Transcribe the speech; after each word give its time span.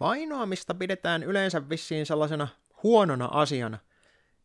Vainoamista 0.00 0.74
pidetään 0.74 1.22
yleensä 1.22 1.68
vissiin 1.68 2.06
sellaisena 2.06 2.48
huonona 2.82 3.28
asiana, 3.32 3.78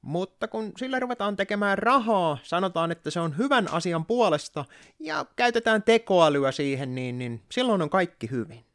mutta 0.02 0.48
kun 0.48 0.72
sillä 0.78 1.00
ruvetaan 1.00 1.36
tekemään 1.36 1.78
rahaa, 1.78 2.38
sanotaan, 2.44 2.92
että 2.92 3.12
se 3.12 3.20
on 3.20 3.38
hyvän 3.38 3.68
asian 3.72 4.06
puolesta 4.06 4.66
ja 5.00 5.26
käytetään 5.36 5.84
tekoälyä 5.84 6.52
siihen, 6.52 6.96
niin, 6.96 7.18
niin 7.18 7.42
silloin 7.52 7.82
on 7.82 7.90
kaikki 7.90 8.32
hyvin. 8.32 8.66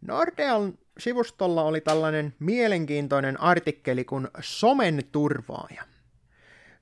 Nordean 0.00 0.78
sivustolla 0.98 1.62
oli 1.62 1.80
tällainen 1.80 2.34
mielenkiintoinen 2.38 3.40
artikkeli 3.40 4.04
kuin 4.04 4.28
Somen 4.40 5.02
turvaaja. 5.12 5.82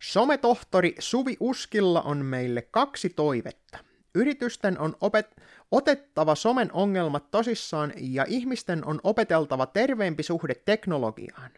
Sometohtori 0.03 0.95
Suvi 0.99 1.37
Uskilla 1.41 2.03
on 2.03 2.25
meille 2.25 2.63
kaksi 2.63 3.09
toivetta. 3.09 3.79
Yritysten 4.15 4.79
on 4.79 4.97
opet- 5.01 5.43
otettava 5.71 6.35
somen 6.35 6.73
ongelmat 6.73 7.31
tosissaan 7.31 7.93
ja 7.97 8.25
ihmisten 8.29 8.85
on 8.85 9.01
opeteltava 9.05 9.67
terveempi 9.67 10.23
suhde 10.23 10.55
teknologiaan. 10.55 11.51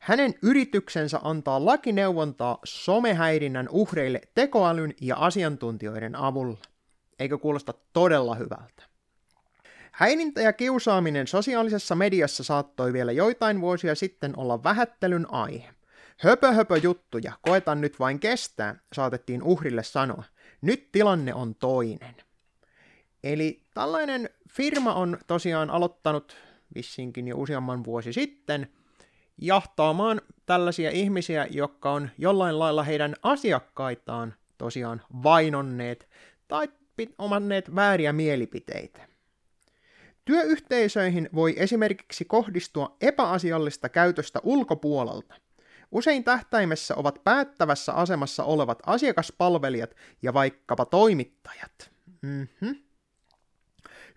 Hänen 0.00 0.34
yrityksensä 0.42 1.20
antaa 1.22 1.64
lakineuvontaa 1.64 2.58
somehäirinnän 2.64 3.68
uhreille 3.70 4.20
tekoälyn 4.34 4.94
ja 5.00 5.16
asiantuntijoiden 5.16 6.16
avulla. 6.16 6.58
Eikö 7.18 7.38
kuulosta 7.38 7.74
todella 7.92 8.34
hyvältä? 8.34 8.82
Häirintä 9.92 10.40
ja 10.40 10.52
kiusaaminen 10.52 11.26
sosiaalisessa 11.26 11.94
mediassa 11.94 12.44
saattoi 12.44 12.92
vielä 12.92 13.12
joitain 13.12 13.60
vuosia 13.60 13.94
sitten 13.94 14.38
olla 14.38 14.62
vähättelyn 14.64 15.32
aihe. 15.32 15.68
Höpö 16.18 16.52
höpö 16.52 16.76
juttuja, 16.76 17.32
koetan 17.42 17.80
nyt 17.80 18.00
vain 18.00 18.20
kestää, 18.20 18.74
saatettiin 18.92 19.42
uhrille 19.42 19.82
sanoa. 19.82 20.24
Nyt 20.60 20.92
tilanne 20.92 21.34
on 21.34 21.54
toinen. 21.54 22.16
Eli 23.24 23.62
tällainen 23.74 24.30
firma 24.48 24.94
on 24.94 25.18
tosiaan 25.26 25.70
aloittanut 25.70 26.36
vissinkin 26.74 27.28
jo 27.28 27.36
useamman 27.36 27.84
vuosi 27.84 28.12
sitten 28.12 28.68
jahtaamaan 29.38 30.20
tällaisia 30.46 30.90
ihmisiä, 30.90 31.46
jotka 31.50 31.92
on 31.92 32.10
jollain 32.18 32.58
lailla 32.58 32.82
heidän 32.82 33.14
asiakkaitaan 33.22 34.34
tosiaan 34.58 35.02
vainonneet 35.22 36.08
tai 36.48 36.68
omanneet 37.18 37.74
vääriä 37.74 38.12
mielipiteitä. 38.12 39.08
Työyhteisöihin 40.24 41.28
voi 41.34 41.54
esimerkiksi 41.56 42.24
kohdistua 42.24 42.96
epäasiallista 43.00 43.88
käytöstä 43.88 44.40
ulkopuolelta. 44.42 45.34
Usein 45.90 46.24
tähtäimessä 46.24 46.94
ovat 46.94 47.24
päättävässä 47.24 47.92
asemassa 47.92 48.44
olevat 48.44 48.78
asiakaspalvelijat 48.86 49.94
ja 50.22 50.34
vaikkapa 50.34 50.84
toimittajat. 50.84 51.90
Mm-hmm. 52.22 52.76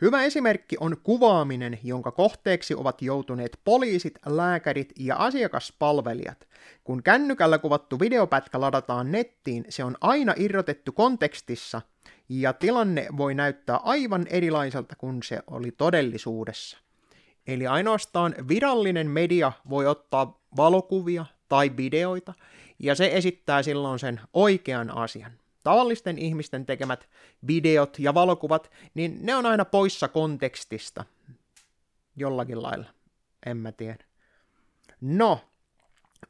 Hyvä 0.02 0.24
esimerkki 0.24 0.78
on 0.80 0.98
kuvaaminen, 1.04 1.80
jonka 1.84 2.12
kohteeksi 2.12 2.76
ovat 2.76 3.02
joutuneet 3.02 3.60
poliisit, 3.64 4.20
lääkärit 4.26 4.94
ja 5.00 5.16
asiakaspalvelijat. 5.16 6.48
Kun 6.84 7.04
kännykällä 7.04 7.58
kuvattu 7.58 8.00
videopätkä 8.00 8.62
ladataan 8.62 9.12
nettiin, 9.12 9.66
se 9.70 9.84
on 9.84 9.98
aina 10.02 10.34
irrotettu 10.38 10.92
kontekstissa 10.92 11.82
ja 12.30 12.54
tilanne 12.54 13.08
voi 13.18 13.36
näyttää 13.36 13.78
aivan 13.78 14.28
erilaiselta 14.28 14.96
kuin 14.96 15.24
se 15.24 15.40
oli 15.48 15.72
todellisuudessa. 15.72 16.78
Eli 17.48 17.68
ainoastaan 17.68 18.36
virallinen 18.48 19.10
media 19.10 19.52
voi 19.70 19.88
ottaa 19.88 20.42
valokuvia 20.58 21.26
tai 21.52 21.78
videoita, 21.78 22.34
ja 22.80 22.96
se 22.96 23.10
esittää 23.14 23.64
silloin 23.64 24.00
sen 24.00 24.22
oikean 24.34 24.98
asian. 24.98 25.32
Tavallisten 25.64 26.18
ihmisten 26.18 26.66
tekemät 26.66 27.10
videot 27.48 28.00
ja 28.00 28.14
valokuvat, 28.14 28.72
niin 28.94 29.18
ne 29.22 29.36
on 29.36 29.46
aina 29.46 29.66
poissa 29.66 30.08
kontekstista. 30.08 31.06
Jollakin 32.16 32.64
lailla. 32.64 32.86
En 33.46 33.58
mä 33.58 33.72
tiedä. 33.72 34.06
No, 35.02 35.40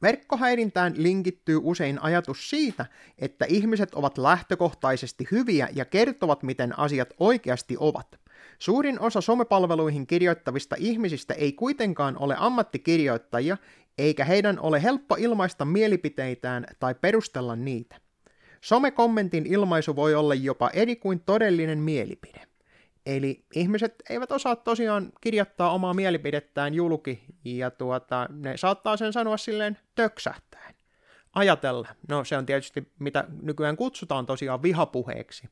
Verkkohäirintään 0.01 0.93
linkittyy 0.97 1.59
usein 1.63 2.01
ajatus 2.01 2.49
siitä, 2.49 2.85
että 3.19 3.45
ihmiset 3.45 3.93
ovat 3.93 4.17
lähtökohtaisesti 4.17 5.27
hyviä 5.31 5.69
ja 5.73 5.85
kertovat, 5.85 6.43
miten 6.43 6.79
asiat 6.79 7.13
oikeasti 7.19 7.75
ovat. 7.79 8.20
Suurin 8.59 8.99
osa 8.99 9.21
somepalveluihin 9.21 10.07
kirjoittavista 10.07 10.75
ihmisistä 10.79 11.33
ei 11.33 11.53
kuitenkaan 11.53 12.17
ole 12.17 12.35
ammattikirjoittajia, 12.37 13.57
eikä 13.97 14.25
heidän 14.25 14.59
ole 14.59 14.83
helppo 14.83 15.15
ilmaista 15.19 15.65
mielipiteitään 15.65 16.65
tai 16.79 16.95
perustella 16.95 17.55
niitä. 17.55 17.95
Somekommentin 18.61 19.45
ilmaisu 19.45 19.95
voi 19.95 20.15
olla 20.15 20.35
jopa 20.35 20.69
eri 20.69 20.95
kuin 20.95 21.19
todellinen 21.19 21.79
mielipide. 21.79 22.41
Eli 23.05 23.45
ihmiset 23.55 23.95
eivät 24.09 24.31
osaa 24.31 24.55
tosiaan 24.55 25.11
kirjoittaa 25.21 25.71
omaa 25.71 25.93
mielipidettään 25.93 26.73
julki, 26.73 27.23
ja 27.45 27.71
tuota, 27.71 28.27
ne 28.29 28.57
saattaa 28.57 28.97
sen 28.97 29.13
sanoa 29.13 29.37
silleen 29.37 29.77
töksähtäen. 29.95 30.75
Ajatella. 31.33 31.87
No 32.07 32.23
se 32.23 32.37
on 32.37 32.45
tietysti, 32.45 32.91
mitä 32.99 33.25
nykyään 33.41 33.77
kutsutaan 33.77 34.25
tosiaan 34.25 34.63
vihapuheeksi. 34.63 35.47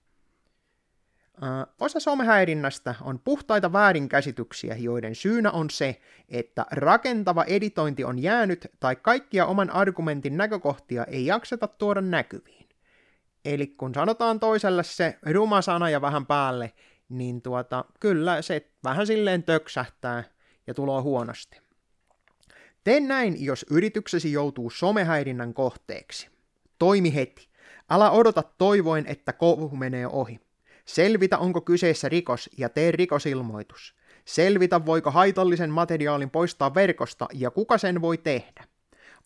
Osa 1.80 2.00
somehäirinnästä 2.00 2.96
on 3.02 3.20
puhtaita 3.20 3.74
väärinkäsityksiä, 3.74 4.76
joiden 4.76 5.16
syynä 5.16 5.52
on 5.52 5.70
se, 5.70 6.02
että 6.30 6.66
rakentava 6.72 7.44
editointi 7.44 8.04
on 8.04 8.20
jäänyt 8.20 8.68
tai 8.80 8.96
kaikkia 8.96 9.46
oman 9.46 9.70
argumentin 9.70 10.38
näkökohtia 10.38 11.04
ei 11.04 11.26
jakseta 11.26 11.68
tuoda 11.68 12.02
näkyviin. 12.02 12.70
Eli 13.46 13.68
kun 13.68 13.94
sanotaan 13.94 14.40
toiselle 14.40 14.84
se 14.84 15.20
ruma 15.32 15.62
sana 15.62 15.90
ja 15.90 16.02
vähän 16.02 16.26
päälle, 16.26 16.74
niin 17.10 17.42
tuota, 17.42 17.86
kyllä 18.00 18.42
se 18.42 18.72
vähän 18.84 19.08
silleen 19.08 19.44
töksähtää 19.44 20.24
ja 20.68 20.74
tulee 20.74 21.02
huonosti. 21.02 21.62
Tee 22.84 23.00
näin, 23.00 23.46
jos 23.46 23.66
yrityksesi 23.70 24.32
joutuu 24.32 24.70
somehäirinnän 24.70 25.54
kohteeksi. 25.54 26.30
Toimi 26.80 27.16
heti. 27.16 27.50
Älä 27.90 28.12
odota 28.12 28.44
toivoen, 28.58 29.06
että 29.08 29.34
kohu 29.34 29.76
menee 29.76 30.08
ohi. 30.08 30.49
Selvitä, 30.90 31.38
onko 31.38 31.62
kyseessä 31.62 32.10
rikos 32.10 32.50
ja 32.58 32.70
tee 32.70 32.92
rikosilmoitus. 32.92 33.96
Selvitä, 34.26 34.86
voiko 34.86 35.12
haitallisen 35.12 35.70
materiaalin 35.70 36.30
poistaa 36.30 36.74
verkosta 36.74 37.28
ja 37.34 37.52
kuka 37.52 37.78
sen 37.78 38.02
voi 38.02 38.18
tehdä. 38.18 38.64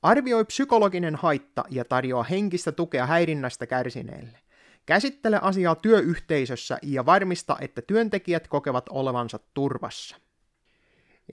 Arvioi 0.01 0.45
psykologinen 0.45 1.15
haitta 1.15 1.63
ja 1.69 1.85
tarjoa 1.85 2.23
henkistä 2.23 2.71
tukea 2.71 3.05
häirinnästä 3.05 3.67
kärsineelle. 3.67 4.39
Käsittele 4.85 5.39
asiaa 5.41 5.75
työyhteisössä 5.75 6.77
ja 6.81 7.05
varmista, 7.05 7.57
että 7.61 7.81
työntekijät 7.81 8.47
kokevat 8.47 8.85
olevansa 8.89 9.39
turvassa. 9.53 10.17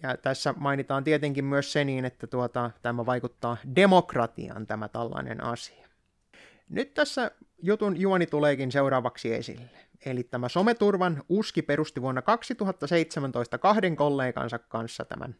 Ja 0.02 0.16
tässä 0.16 0.54
mainitaan 0.56 1.04
tietenkin 1.04 1.44
myös 1.44 1.72
se 1.72 1.84
niin, 1.84 2.04
että 2.04 2.26
tuota, 2.26 2.70
tämä 2.82 3.06
vaikuttaa 3.06 3.56
demokratiaan 3.76 4.66
tämä 4.66 4.88
tällainen 4.88 5.44
asia. 5.44 5.79
Nyt 6.70 6.94
tässä 6.94 7.30
jutun 7.62 8.00
juoni 8.00 8.26
tuleekin 8.26 8.72
seuraavaksi 8.72 9.34
esille. 9.34 9.70
Eli 10.06 10.22
tämä 10.22 10.48
someturvan 10.48 11.22
uski 11.28 11.62
perusti 11.62 12.02
vuonna 12.02 12.22
2017 12.22 13.58
kahden 13.58 13.96
kollegansa 13.96 14.58
kanssa 14.58 15.04
tämän 15.04 15.36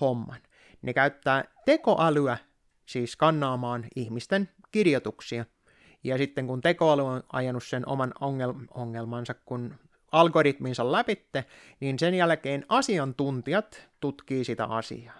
homman. 0.00 0.40
Ne 0.82 0.92
käyttää 0.92 1.44
tekoälyä 1.64 2.38
siis 2.86 3.16
kannaamaan 3.16 3.84
ihmisten 3.96 4.48
kirjoituksia– 4.72 5.44
ja 6.04 6.18
sitten 6.18 6.46
kun 6.46 6.60
tekoäly 6.60 7.02
on 7.06 7.22
ajanut 7.32 7.64
sen 7.64 7.88
oman 7.88 8.12
ongel- 8.20 8.66
ongelmansa, 8.70 9.34
kun 9.34 9.74
algoritminsa 10.12 10.92
läpitte, 10.92 11.44
niin 11.80 11.98
sen 11.98 12.14
jälkeen 12.14 12.66
asiantuntijat 12.68 13.88
tutkii 14.00 14.44
sitä 14.44 14.64
asiaa. 14.64 15.14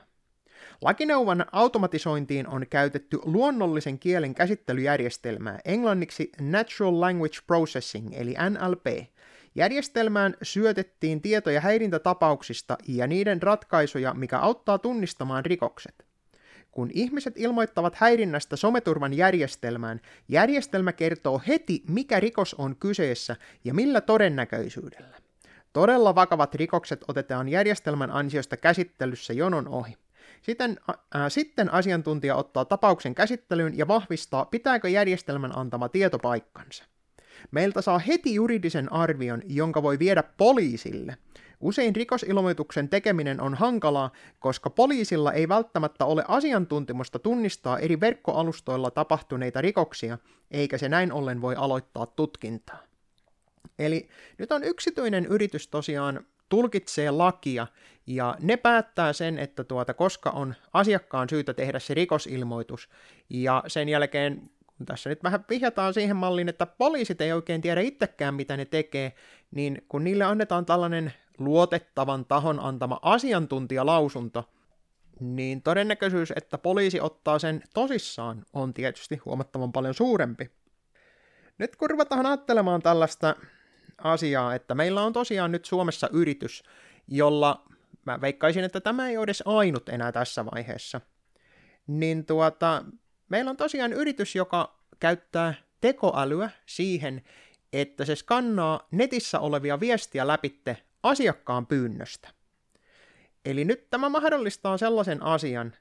Lakineuvon 0.83 1.45
automatisointiin 1.53 2.49
on 2.49 2.67
käytetty 2.71 3.19
luonnollisen 3.25 3.99
kielen 3.99 4.35
käsittelyjärjestelmää, 4.35 5.59
englanniksi 5.65 6.33
Natural 6.41 7.01
Language 7.01 7.39
Processing 7.47 8.09
eli 8.13 8.35
NLP. 8.51 9.07
Järjestelmään 9.55 10.35
syötettiin 10.43 11.21
tietoja 11.21 11.61
häirintätapauksista 11.61 12.79
ja 12.89 13.07
niiden 13.07 13.43
ratkaisuja, 13.43 14.15
mikä 14.15 14.39
auttaa 14.39 14.79
tunnistamaan 14.79 15.45
rikokset. 15.45 16.07
Kun 16.71 16.91
ihmiset 16.95 17.35
ilmoittavat 17.37 17.95
häirinnästä 17.95 18.57
someturvan 18.57 19.15
järjestelmään, 19.15 20.01
järjestelmä 20.29 20.93
kertoo 20.93 21.43
heti, 21.49 21.83
mikä 21.89 22.21
rikos 22.21 22.55
on 22.55 22.77
kyseessä 22.77 23.37
ja 23.65 23.75
millä 23.75 24.01
todennäköisyydellä. 24.01 25.17
Todella 25.73 26.15
vakavat 26.15 26.55
rikokset 26.55 27.05
otetaan 27.09 27.49
järjestelmän 27.49 28.11
ansiosta 28.11 28.57
käsittelyssä 28.57 29.33
jonon 29.33 29.69
ohi. 29.69 30.02
Sitten, 30.43 30.77
äh, 30.91 30.97
sitten 31.29 31.73
asiantuntija 31.73 32.37
ottaa 32.37 32.65
tapauksen 32.65 33.15
käsittelyyn 33.15 33.79
ja 33.79 33.89
vahvistaa, 33.89 34.45
pitääkö 34.45 34.89
järjestelmän 34.89 35.59
antama 35.59 35.89
tieto 35.89 36.19
paikkansa. 36.19 36.85
Meiltä 37.51 37.83
saa 37.83 37.99
heti 37.99 38.35
juridisen 38.35 38.93
arvion, 38.93 39.43
jonka 39.47 39.83
voi 39.83 39.99
viedä 39.99 40.23
poliisille– 40.23 41.17
Usein 41.63 41.97
rikosilmoituksen 41.97 42.89
tekeminen 42.89 43.41
on 43.41 43.55
hankalaa, 43.55 44.13
koska 44.39 44.71
poliisilla 44.71 45.33
ei 45.33 45.49
välttämättä 45.49 46.05
ole 46.05 46.25
asiantuntemusta 46.29 47.19
tunnistaa 47.19 47.79
eri 47.79 48.01
verkkoalustoilla 48.01 48.91
tapahtuneita 48.91 49.61
rikoksia, 49.61 50.19
eikä 50.51 50.79
se 50.79 50.89
näin 50.89 51.13
ollen 51.13 51.43
voi 51.43 51.55
aloittaa 51.57 52.07
tutkintaa. 52.07 52.79
Eli 53.79 54.09
nyt 54.39 54.53
on 54.53 54.65
yksityinen 54.65 55.27
yritys 55.27 55.69
tosiaan 55.69 56.27
tulkitsee 56.53 57.11
lakia 57.11 57.67
ja 58.07 58.37
ne 58.41 58.57
päättää 58.57 59.13
sen, 59.13 59.39
että 59.39 59.65
tuota, 59.65 59.95
koska 59.95 60.31
on 60.31 60.55
asiakkaan 60.73 61.29
syytä 61.29 61.55
tehdä 61.55 61.79
se 61.79 61.95
rikosilmoitus, 61.95 62.89
ja 63.31 63.65
sen 63.67 63.89
jälkeen 63.89 64.51
tässä 64.87 65.11
nyt 65.11 65.23
vähän 65.23 65.45
vihjataan 65.51 65.95
siihen 65.95 66.17
malliin, 66.17 66.49
että 66.49 66.67
poliisit 66.67 67.21
ei 67.21 67.33
oikein 67.33 67.61
tiedä 67.61 67.81
itsekään, 67.81 68.35
mitä 68.35 68.57
ne 68.57 68.65
tekee, 68.65 69.13
niin 69.51 69.85
kun 69.89 70.05
niille 70.05 70.25
annetaan 70.25 70.67
tällainen 70.67 71.13
luotettavan 71.39 72.25
tahon 72.25 72.61
antama 72.61 72.99
asiantuntijalausunto, 73.03 74.49
niin 75.21 75.63
todennäköisyys, 75.63 76.33
että 76.37 76.59
poliisi 76.59 77.01
ottaa 77.01 77.39
sen 77.39 77.63
tosissaan, 77.75 78.45
on 78.53 78.75
tietysti 78.75 79.17
huomattavan 79.17 79.73
paljon 79.73 79.95
suurempi. 79.95 80.51
Nyt 81.59 81.77
kun 81.77 81.91
ruvetaan 81.91 82.27
ajattelemaan 82.27 82.83
tällaista 82.83 83.37
asiaa, 84.05 84.55
että 84.55 84.75
meillä 84.75 85.03
on 85.03 85.13
tosiaan 85.13 85.53
nyt 85.53 85.65
Suomessa 85.65 86.09
yritys, 86.13 86.63
jolla 87.09 87.65
mä 88.05 88.21
veikkaisin, 88.21 88.65
että 88.65 88.81
tämä 88.81 89.09
ei 89.09 89.17
ole 89.17 89.25
edes 89.25 89.43
ainut 89.47 89.89
enää 89.89 90.13
tässä 90.13 90.45
vaiheessa, 90.47 91.01
niin 91.87 92.27
tuota, 92.27 92.85
meillä 93.29 93.51
on 93.51 93.57
tosiaan 93.57 93.93
yritys, 93.93 94.37
joka 94.37 94.79
käyttää 95.01 95.55
tekoälyä 95.81 96.51
siihen, 96.67 97.23
että 97.73 98.05
se 98.05 98.17
skannaa 98.17 98.89
netissä 98.91 99.41
olevia 99.41 99.81
viestiä 99.81 100.27
läpitte 100.27 100.77
asiakkaan 101.03 101.67
pyynnöstä. 101.67 102.29
Eli 103.45 103.65
nyt 103.65 103.91
tämä 103.91 104.09
mahdollistaa 104.09 104.79
sellaisen 104.79 105.23
asian, 105.23 105.73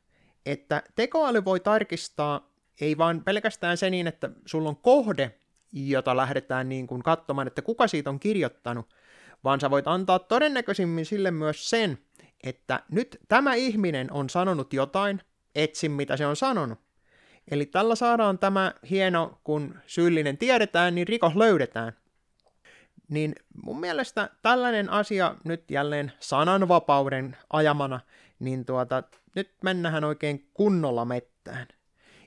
että 0.45 0.83
tekoäly 0.95 1.45
voi 1.45 1.59
tarkistaa 1.59 2.51
ei 2.81 2.97
vaan 2.97 3.23
pelkästään 3.23 3.77
se 3.77 3.89
niin, 3.89 4.07
että 4.07 4.29
sulla 4.45 4.69
on 4.69 4.77
kohde, 4.77 5.39
jota 5.71 6.17
lähdetään 6.17 6.69
niin 6.69 6.87
kuin 6.87 7.03
katsomaan, 7.03 7.47
että 7.47 7.61
kuka 7.61 7.87
siitä 7.87 8.09
on 8.09 8.19
kirjoittanut, 8.19 8.95
vaan 9.43 9.59
sä 9.59 9.69
voit 9.69 9.87
antaa 9.87 10.19
todennäköisimmin 10.19 11.05
sille 11.05 11.31
myös 11.31 11.69
sen, 11.69 11.97
että 12.43 12.83
nyt 12.91 13.17
tämä 13.27 13.53
ihminen 13.53 14.11
on 14.11 14.29
sanonut 14.29 14.73
jotain, 14.73 15.21
etsin 15.55 15.91
mitä 15.91 16.17
se 16.17 16.25
on 16.25 16.35
sanonut. 16.35 16.79
Eli 17.51 17.65
tällä 17.65 17.95
saadaan 17.95 18.39
tämä 18.39 18.73
hieno, 18.89 19.39
kun 19.43 19.75
syyllinen 19.87 20.37
tiedetään, 20.37 20.95
niin 20.95 21.07
rikos 21.07 21.35
löydetään. 21.35 21.93
Niin 23.09 23.35
mun 23.65 23.79
mielestä 23.79 24.29
tällainen 24.41 24.89
asia 24.89 25.35
nyt 25.43 25.71
jälleen 25.71 26.11
sananvapauden 26.19 27.37
ajamana, 27.49 27.99
niin 28.39 28.65
tuota, 28.65 29.03
nyt 29.35 29.51
mennään 29.63 30.03
oikein 30.03 30.49
kunnolla 30.53 31.05
mettään. 31.05 31.67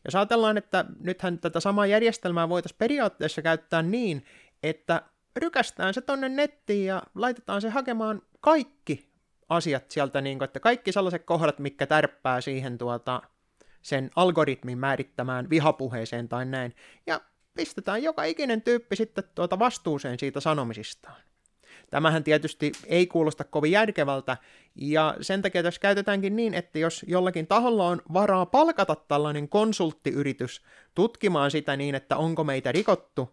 Jos 0.05 0.15
ajatellaan, 0.15 0.56
että 0.56 0.85
nythän 1.01 1.39
tätä 1.39 1.61
samaa 1.61 1.87
järjestelmää 1.87 2.49
voitaisiin 2.49 2.79
periaatteessa 2.79 3.43
käyttää 3.43 3.83
niin, 3.83 4.25
että 4.62 5.03
rykästään 5.37 5.95
se 5.95 6.01
tonne 6.01 6.29
nettiin 6.29 6.87
ja 6.87 7.03
laitetaan 7.15 7.61
se 7.61 7.69
hakemaan 7.69 8.23
kaikki 8.41 9.12
asiat 9.49 9.91
sieltä, 9.91 10.21
niin 10.21 10.39
kuin, 10.39 10.47
että 10.47 10.61
kaikki 10.61 10.93
sellaiset 10.93 11.25
kohdat, 11.25 11.59
mikä 11.59 11.87
tärppää 11.87 12.41
siihen 12.41 12.79
tuota, 12.79 13.23
sen 13.83 14.11
algoritmin 14.17 14.79
määrittämään 14.79 15.51
vihapuheeseen 15.51 16.29
tai 16.29 16.47
näin, 16.47 16.75
ja 17.06 17.21
pistetään 17.55 18.03
joka 18.03 18.25
ikinen 18.25 18.62
tyyppi 18.62 18.97
sitten 18.97 19.25
tuota 19.35 19.59
vastuuseen 19.59 20.19
siitä 20.19 20.41
sanomisistaan. 20.41 21.23
Tämähän 21.90 22.25
tietysti 22.25 22.72
ei 22.86 23.06
kuulosta 23.06 23.44
kovin 23.44 23.72
järkevältä, 23.72 24.36
ja 24.75 25.16
sen 25.20 25.42
takia 25.42 25.62
tässä 25.62 25.81
käytetäänkin 25.81 26.36
niin, 26.36 26.54
että 26.54 26.78
jos 26.78 27.04
jollakin 27.08 27.46
taholla 27.46 27.88
on 27.88 28.02
varaa 28.12 28.46
palkata 28.46 28.96
tällainen 28.96 29.48
konsulttiyritys 29.48 30.62
tutkimaan 30.94 31.50
sitä 31.50 31.76
niin, 31.76 31.94
että 31.94 32.16
onko 32.16 32.44
meitä 32.44 32.72
rikottu, 32.72 33.31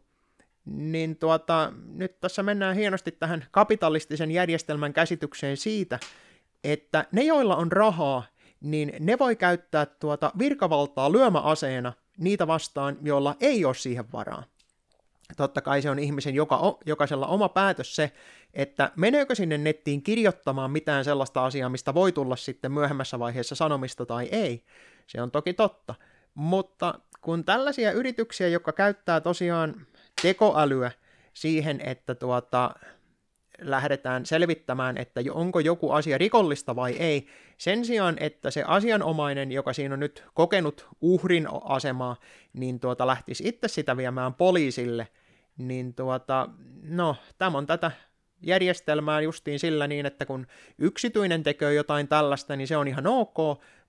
niin 0.65 1.15
tuota, 1.15 1.73
nyt 1.85 2.19
tässä 2.19 2.43
mennään 2.43 2.75
hienosti 2.75 3.11
tähän 3.11 3.45
kapitalistisen 3.51 4.31
järjestelmän 4.31 4.93
käsitykseen 4.93 5.57
siitä, 5.57 5.99
että 6.63 7.05
ne, 7.11 7.23
joilla 7.23 7.55
on 7.55 7.71
rahaa, 7.71 8.23
niin 8.61 8.93
ne 8.99 9.19
voi 9.19 9.35
käyttää 9.35 9.85
tuota 9.85 10.31
virkavaltaa 10.39 11.11
lyömäaseena 11.11 11.93
niitä 12.17 12.47
vastaan, 12.47 12.97
joilla 13.01 13.35
ei 13.39 13.65
ole 13.65 13.73
siihen 13.73 14.11
varaa. 14.11 14.43
Totta 15.37 15.61
kai 15.61 15.81
se 15.81 15.89
on 15.89 15.99
ihmisen 15.99 16.35
joka, 16.35 16.77
jokaisella 16.85 17.27
oma 17.27 17.49
päätös 17.49 17.95
se, 17.95 18.11
että 18.53 18.91
meneekö 18.95 19.35
sinne 19.35 19.57
nettiin 19.57 20.03
kirjoittamaan 20.03 20.71
mitään 20.71 21.05
sellaista 21.05 21.45
asiaa, 21.45 21.69
mistä 21.69 21.93
voi 21.93 22.11
tulla 22.11 22.35
sitten 22.35 22.71
myöhemmässä 22.71 23.19
vaiheessa 23.19 23.55
sanomista 23.55 24.05
tai 24.05 24.25
ei. 24.31 24.63
Se 25.07 25.21
on 25.21 25.31
toki 25.31 25.53
totta. 25.53 25.95
Mutta 26.33 26.99
kun 27.21 27.45
tällaisia 27.45 27.91
yrityksiä, 27.91 28.47
jotka 28.47 28.71
käyttää 28.71 29.21
tosiaan 29.21 29.87
tekoälyä 30.21 30.91
siihen, 31.33 31.81
että 31.81 32.15
tuota, 32.15 32.71
lähdetään 33.61 34.25
selvittämään, 34.25 34.97
että 34.97 35.21
onko 35.31 35.59
joku 35.59 35.91
asia 35.91 36.17
rikollista 36.17 36.75
vai 36.75 36.91
ei, 36.91 37.27
sen 37.57 37.85
sijaan, 37.85 38.17
että 38.19 38.51
se 38.51 38.63
asianomainen, 38.67 39.51
joka 39.51 39.73
siinä 39.73 39.93
on 39.93 39.99
nyt 39.99 40.23
kokenut 40.33 40.87
uhrin 41.01 41.47
asemaa, 41.63 42.15
niin 42.53 42.79
tuota, 42.79 43.07
lähtisi 43.07 43.47
itse 43.47 43.67
sitä 43.67 43.97
viemään 43.97 44.33
poliisille, 44.33 45.07
niin 45.67 45.93
tuota, 45.93 46.49
no, 46.83 47.15
tämä 47.37 47.57
on 47.57 47.65
tätä 47.65 47.91
järjestelmää 48.41 49.21
justiin 49.21 49.59
sillä 49.59 49.87
niin, 49.87 50.05
että 50.05 50.25
kun 50.25 50.47
yksityinen 50.77 51.43
tekee 51.43 51.73
jotain 51.73 52.07
tällaista, 52.07 52.55
niin 52.55 52.67
se 52.67 52.77
on 52.77 52.87
ihan 52.87 53.07
ok, 53.07 53.37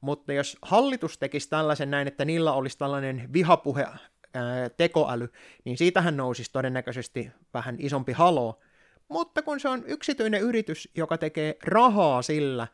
mutta 0.00 0.32
jos 0.32 0.56
hallitus 0.62 1.18
tekisi 1.18 1.50
tällaisen 1.50 1.90
näin, 1.90 2.08
että 2.08 2.24
niillä 2.24 2.52
olisi 2.52 2.78
tällainen 2.78 3.32
vihapuhe 3.32 3.86
ää, 4.34 4.68
tekoäly, 4.76 5.32
niin 5.64 5.78
siitähän 5.78 6.16
nousisi 6.16 6.52
todennäköisesti 6.52 7.30
vähän 7.54 7.76
isompi 7.78 8.12
halo. 8.12 8.60
Mutta 9.08 9.42
kun 9.42 9.60
se 9.60 9.68
on 9.68 9.82
yksityinen 9.86 10.40
yritys, 10.40 10.88
joka 10.94 11.18
tekee 11.18 11.56
rahaa 11.64 12.22
sillä, 12.22 12.66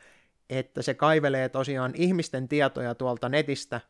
että 0.50 0.82
se 0.82 0.94
kaivelee 0.94 1.48
tosiaan 1.48 1.92
ihmisten 1.94 2.48
tietoja 2.48 2.94
tuolta 2.94 3.28
netistä, 3.28 3.80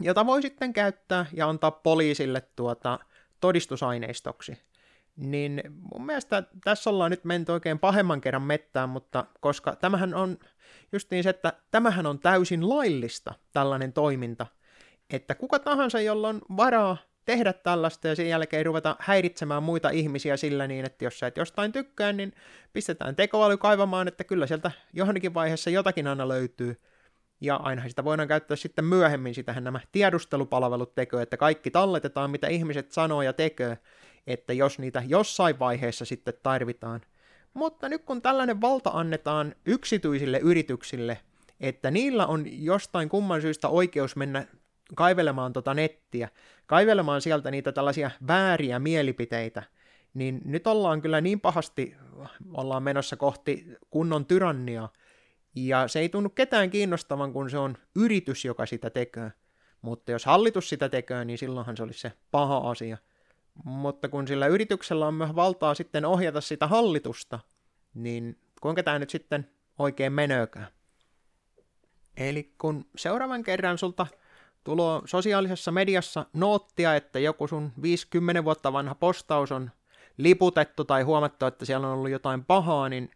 jota 0.00 0.26
voi 0.26 0.42
sitten 0.42 0.72
käyttää 0.72 1.26
ja 1.32 1.48
antaa 1.48 1.70
poliisille 1.70 2.42
tuota 2.56 2.98
todistusaineistoksi. 3.40 4.58
Niin 5.16 5.62
mun 5.92 6.06
mielestä 6.06 6.42
tässä 6.64 6.90
ollaan 6.90 7.10
nyt 7.10 7.24
menty 7.24 7.52
oikein 7.52 7.78
pahemman 7.78 8.20
kerran 8.20 8.42
mettään, 8.42 8.88
mutta 8.88 9.24
koska 9.40 9.76
tämähän 9.76 10.14
on 10.14 10.38
just 10.92 11.10
niin 11.10 11.22
se, 11.22 11.30
että 11.30 11.52
tämähän 11.70 12.06
on 12.06 12.18
täysin 12.18 12.68
laillista, 12.68 13.34
tällainen 13.52 13.92
toiminta, 13.92 14.46
että 15.10 15.34
kuka 15.34 15.58
tahansa, 15.58 16.00
jolla 16.00 16.28
on 16.28 16.40
varaa 16.56 16.96
tehdä 17.24 17.52
tällaista 17.52 18.08
ja 18.08 18.16
sen 18.16 18.28
jälkeen 18.28 18.66
ruveta 18.66 18.96
häiritsemään 19.00 19.62
muita 19.62 19.90
ihmisiä 19.90 20.36
sillä 20.36 20.66
niin, 20.66 20.84
että 20.84 21.04
jos 21.04 21.18
sä 21.18 21.26
et 21.26 21.36
jostain 21.36 21.72
tykkää, 21.72 22.12
niin 22.12 22.32
pistetään 22.72 23.16
tekoäly 23.16 23.56
kaivamaan, 23.56 24.08
että 24.08 24.24
kyllä 24.24 24.46
sieltä 24.46 24.70
johonkin 24.92 25.34
vaiheessa 25.34 25.70
jotakin 25.70 26.06
aina 26.06 26.28
löytyy. 26.28 26.80
Ja 27.40 27.56
aina 27.56 27.88
sitä 27.88 28.04
voidaan 28.04 28.28
käyttää 28.28 28.56
sitten 28.56 28.84
myöhemmin, 28.84 29.34
sitähän 29.34 29.64
nämä 29.64 29.80
tiedustelupalvelut 29.92 30.94
tekee, 30.94 31.22
että 31.22 31.36
kaikki 31.36 31.70
talletetaan, 31.70 32.30
mitä 32.30 32.48
ihmiset 32.48 32.92
sanoo 32.92 33.22
ja 33.22 33.32
tekee, 33.32 33.78
että 34.26 34.52
jos 34.52 34.78
niitä 34.78 35.02
jossain 35.06 35.58
vaiheessa 35.58 36.04
sitten 36.04 36.34
tarvitaan. 36.42 37.00
Mutta 37.54 37.88
nyt 37.88 38.02
kun 38.04 38.22
tällainen 38.22 38.60
valta 38.60 38.90
annetaan 38.90 39.54
yksityisille 39.66 40.38
yrityksille, 40.38 41.18
että 41.60 41.90
niillä 41.90 42.26
on 42.26 42.64
jostain 42.64 43.08
kumman 43.08 43.40
syystä 43.40 43.68
oikeus 43.68 44.16
mennä 44.16 44.46
kaivelemaan 44.94 45.52
tota 45.52 45.74
nettiä, 45.74 46.28
kaivelemaan 46.66 47.20
sieltä 47.20 47.50
niitä 47.50 47.72
tällaisia 47.72 48.10
vääriä 48.26 48.78
mielipiteitä, 48.78 49.62
niin 50.14 50.40
nyt 50.44 50.66
ollaan 50.66 51.02
kyllä 51.02 51.20
niin 51.20 51.40
pahasti, 51.40 51.96
ollaan 52.54 52.82
menossa 52.82 53.16
kohti 53.16 53.66
kunnon 53.90 54.26
tyrannia, 54.26 54.88
ja 55.54 55.88
se 55.88 56.00
ei 56.00 56.08
tunnu 56.08 56.30
ketään 56.30 56.70
kiinnostavan, 56.70 57.32
kun 57.32 57.50
se 57.50 57.58
on 57.58 57.76
yritys, 57.96 58.44
joka 58.44 58.66
sitä 58.66 58.90
tekee. 58.90 59.32
Mutta 59.82 60.12
jos 60.12 60.24
hallitus 60.24 60.68
sitä 60.68 60.88
tekee, 60.88 61.24
niin 61.24 61.38
silloinhan 61.38 61.76
se 61.76 61.82
olisi 61.82 62.00
se 62.00 62.12
paha 62.30 62.70
asia. 62.70 62.98
Mutta 63.64 64.08
kun 64.08 64.28
sillä 64.28 64.46
yrityksellä 64.46 65.06
on 65.06 65.14
myös 65.14 65.34
valtaa 65.34 65.74
sitten 65.74 66.04
ohjata 66.04 66.40
sitä 66.40 66.66
hallitusta, 66.66 67.38
niin 67.94 68.38
kuinka 68.60 68.82
tämä 68.82 68.98
nyt 68.98 69.10
sitten 69.10 69.50
oikein 69.78 70.12
menöökään? 70.12 70.66
Eli 72.16 72.54
kun 72.58 72.84
seuraavan 72.96 73.42
kerran 73.42 73.78
sulta 73.78 74.06
tulo 74.64 75.02
sosiaalisessa 75.04 75.72
mediassa 75.72 76.26
noottia, 76.32 76.96
että 76.96 77.18
joku 77.18 77.46
sun 77.46 77.72
50 77.82 78.44
vuotta 78.44 78.72
vanha 78.72 78.94
postaus 78.94 79.52
on 79.52 79.70
liputettu 80.16 80.84
tai 80.84 81.02
huomattu, 81.02 81.46
että 81.46 81.64
siellä 81.64 81.86
on 81.86 81.94
ollut 81.94 82.10
jotain 82.10 82.44
pahaa, 82.44 82.88
niin 82.88 83.10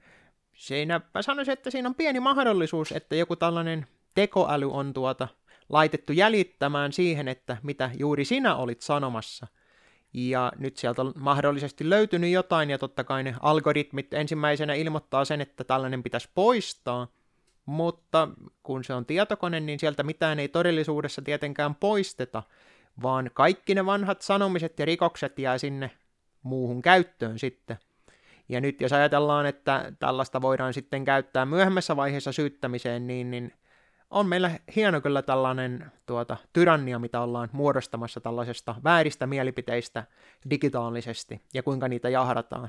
siinä 0.54 1.00
mä 1.14 1.22
sanoisin, 1.22 1.52
että 1.52 1.70
siinä 1.70 1.88
on 1.88 1.94
pieni 1.94 2.20
mahdollisuus, 2.20 2.92
että 2.92 3.16
joku 3.16 3.36
tällainen 3.36 3.86
tekoäly 4.14 4.72
on 4.72 4.92
tuota 4.92 5.28
laitettu 5.68 6.12
jäljittämään 6.12 6.92
siihen, 6.92 7.28
että 7.28 7.56
mitä 7.62 7.90
juuri 7.98 8.24
sinä 8.24 8.56
olit 8.56 8.80
sanomassa. 8.80 9.46
Ja 10.14 10.52
nyt 10.58 10.76
sieltä 10.76 11.02
on 11.02 11.12
mahdollisesti 11.16 11.90
löytynyt 11.90 12.30
jotain, 12.30 12.70
ja 12.70 12.78
totta 12.78 13.04
kai 13.04 13.22
ne 13.22 13.34
algoritmit 13.40 14.14
ensimmäisenä 14.14 14.74
ilmoittaa 14.74 15.24
sen, 15.24 15.40
että 15.40 15.64
tällainen 15.64 16.02
pitäisi 16.02 16.28
poistaa– 16.34 17.06
mutta 17.66 18.28
kun 18.62 18.84
se 18.84 18.94
on 18.94 19.06
tietokone, 19.06 19.60
niin 19.60 19.78
sieltä 19.78 20.02
mitään 20.02 20.40
ei 20.40 20.48
todellisuudessa 20.48 21.22
tietenkään 21.22 21.74
poisteta, 21.74 22.42
vaan 23.02 23.30
kaikki 23.34 23.74
ne 23.74 23.86
vanhat 23.86 24.22
sanomiset 24.22 24.78
ja 24.78 24.84
rikokset 24.84 25.38
jää 25.38 25.58
sinne 25.58 25.90
muuhun 26.42 26.82
käyttöön 26.82 27.38
sitten. 27.38 27.76
Ja 28.48 28.60
nyt 28.60 28.80
jos 28.80 28.92
ajatellaan, 28.92 29.46
että 29.46 29.92
tällaista 29.98 30.42
voidaan 30.42 30.74
sitten 30.74 31.04
käyttää 31.04 31.46
myöhemmässä 31.46 31.96
vaiheessa 31.96 32.32
syyttämiseen, 32.32 33.06
niin, 33.06 33.30
niin 33.30 33.52
on 34.10 34.26
meillä 34.26 34.50
hieno 34.76 35.00
kyllä 35.00 35.22
tällainen 35.22 35.92
tuota, 36.06 36.36
tyrannia, 36.52 36.98
mitä 36.98 37.20
ollaan 37.20 37.48
muodostamassa 37.52 38.20
tällaisesta 38.20 38.74
vääristä 38.84 39.26
mielipiteistä 39.26 40.04
digitaalisesti 40.50 41.42
ja 41.54 41.62
kuinka 41.62 41.88
niitä 41.88 42.08
jahdataan 42.08 42.68